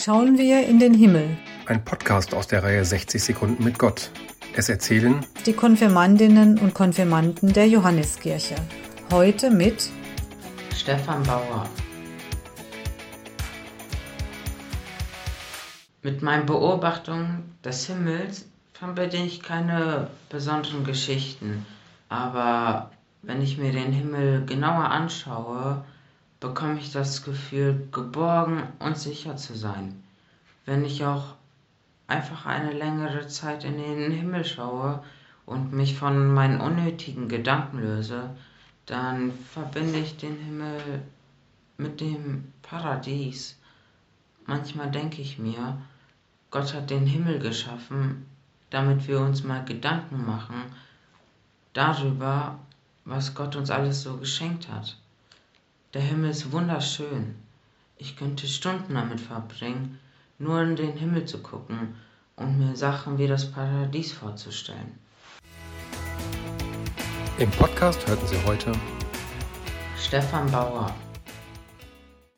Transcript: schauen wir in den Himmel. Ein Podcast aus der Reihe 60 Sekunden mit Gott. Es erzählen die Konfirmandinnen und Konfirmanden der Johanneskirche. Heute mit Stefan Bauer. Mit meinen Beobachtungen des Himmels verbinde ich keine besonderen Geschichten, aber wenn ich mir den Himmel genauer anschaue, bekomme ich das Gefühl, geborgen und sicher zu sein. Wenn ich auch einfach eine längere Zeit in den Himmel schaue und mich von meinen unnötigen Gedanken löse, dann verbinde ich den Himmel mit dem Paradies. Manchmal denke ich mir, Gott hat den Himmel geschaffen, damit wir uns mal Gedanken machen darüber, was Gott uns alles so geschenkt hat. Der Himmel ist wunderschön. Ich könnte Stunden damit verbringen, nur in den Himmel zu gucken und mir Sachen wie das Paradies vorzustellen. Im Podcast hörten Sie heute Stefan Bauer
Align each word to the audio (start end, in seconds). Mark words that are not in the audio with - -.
schauen 0.00 0.38
wir 0.38 0.66
in 0.66 0.78
den 0.78 0.94
Himmel. 0.94 1.36
Ein 1.66 1.84
Podcast 1.84 2.32
aus 2.32 2.46
der 2.46 2.62
Reihe 2.62 2.82
60 2.82 3.22
Sekunden 3.22 3.62
mit 3.62 3.78
Gott. 3.78 4.10
Es 4.56 4.70
erzählen 4.70 5.26
die 5.44 5.52
Konfirmandinnen 5.52 6.58
und 6.58 6.72
Konfirmanden 6.72 7.52
der 7.52 7.68
Johanneskirche. 7.68 8.54
Heute 9.12 9.50
mit 9.50 9.90
Stefan 10.74 11.22
Bauer. 11.24 11.68
Mit 16.02 16.22
meinen 16.22 16.46
Beobachtungen 16.46 17.54
des 17.62 17.86
Himmels 17.86 18.46
verbinde 18.72 19.18
ich 19.18 19.42
keine 19.42 20.08
besonderen 20.30 20.84
Geschichten, 20.84 21.66
aber 22.08 22.90
wenn 23.20 23.42
ich 23.42 23.58
mir 23.58 23.72
den 23.72 23.92
Himmel 23.92 24.46
genauer 24.46 24.90
anschaue, 24.90 25.84
bekomme 26.40 26.78
ich 26.78 26.90
das 26.90 27.22
Gefühl, 27.22 27.88
geborgen 27.92 28.62
und 28.78 28.96
sicher 28.98 29.36
zu 29.36 29.54
sein. 29.54 30.02
Wenn 30.64 30.84
ich 30.84 31.04
auch 31.04 31.34
einfach 32.06 32.46
eine 32.46 32.72
längere 32.72 33.28
Zeit 33.28 33.64
in 33.64 33.76
den 33.76 34.10
Himmel 34.10 34.44
schaue 34.44 35.02
und 35.46 35.72
mich 35.72 35.96
von 35.96 36.32
meinen 36.32 36.60
unnötigen 36.60 37.28
Gedanken 37.28 37.78
löse, 37.78 38.30
dann 38.86 39.32
verbinde 39.52 39.98
ich 39.98 40.16
den 40.16 40.36
Himmel 40.36 41.02
mit 41.76 42.00
dem 42.00 42.52
Paradies. 42.62 43.56
Manchmal 44.46 44.90
denke 44.90 45.22
ich 45.22 45.38
mir, 45.38 45.78
Gott 46.50 46.74
hat 46.74 46.90
den 46.90 47.06
Himmel 47.06 47.38
geschaffen, 47.38 48.26
damit 48.70 49.06
wir 49.06 49.20
uns 49.20 49.44
mal 49.44 49.64
Gedanken 49.64 50.26
machen 50.26 50.64
darüber, 51.72 52.58
was 53.04 53.34
Gott 53.34 53.56
uns 53.56 53.70
alles 53.70 54.02
so 54.02 54.16
geschenkt 54.16 54.68
hat. 54.68 54.96
Der 55.92 56.02
Himmel 56.02 56.30
ist 56.30 56.52
wunderschön. 56.52 57.34
Ich 57.96 58.16
könnte 58.16 58.46
Stunden 58.46 58.94
damit 58.94 59.20
verbringen, 59.20 59.98
nur 60.38 60.62
in 60.62 60.76
den 60.76 60.96
Himmel 60.96 61.24
zu 61.24 61.38
gucken 61.38 61.96
und 62.36 62.60
mir 62.60 62.76
Sachen 62.76 63.18
wie 63.18 63.26
das 63.26 63.50
Paradies 63.50 64.12
vorzustellen. 64.12 65.00
Im 67.40 67.50
Podcast 67.50 68.06
hörten 68.06 68.24
Sie 68.28 68.38
heute 68.46 68.70
Stefan 69.98 70.48
Bauer 70.52 70.94